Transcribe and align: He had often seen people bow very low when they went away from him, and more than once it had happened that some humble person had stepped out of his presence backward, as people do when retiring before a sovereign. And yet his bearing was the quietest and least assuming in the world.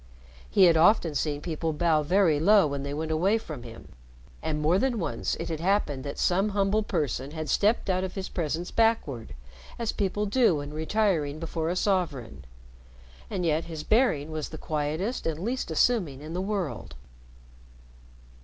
He 0.49 0.63
had 0.63 0.77
often 0.77 1.13
seen 1.13 1.41
people 1.41 1.73
bow 1.73 2.01
very 2.01 2.39
low 2.39 2.65
when 2.65 2.81
they 2.81 2.91
went 2.91 3.11
away 3.11 3.37
from 3.37 3.61
him, 3.61 3.89
and 4.41 4.59
more 4.59 4.79
than 4.79 4.97
once 4.97 5.35
it 5.35 5.47
had 5.49 5.59
happened 5.59 6.03
that 6.03 6.17
some 6.17 6.49
humble 6.57 6.81
person 6.81 7.29
had 7.37 7.47
stepped 7.47 7.87
out 7.87 8.03
of 8.03 8.15
his 8.15 8.27
presence 8.27 8.71
backward, 8.71 9.35
as 9.77 9.91
people 9.91 10.25
do 10.25 10.55
when 10.55 10.73
retiring 10.73 11.37
before 11.37 11.69
a 11.69 11.75
sovereign. 11.75 12.45
And 13.29 13.45
yet 13.45 13.65
his 13.65 13.83
bearing 13.83 14.31
was 14.31 14.49
the 14.49 14.57
quietest 14.57 15.27
and 15.27 15.39
least 15.39 15.69
assuming 15.69 16.19
in 16.19 16.33
the 16.33 16.41
world. 16.41 16.95